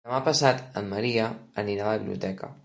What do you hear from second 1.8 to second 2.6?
a la biblioteca.